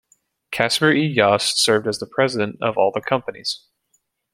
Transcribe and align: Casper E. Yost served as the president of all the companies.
Casper 0.49 0.91
E. 0.93 1.05
Yost 1.05 1.61
served 1.63 1.85
as 1.87 1.99
the 1.99 2.07
president 2.07 2.57
of 2.59 2.75
all 2.75 2.91
the 2.91 3.01
companies. 3.01 3.67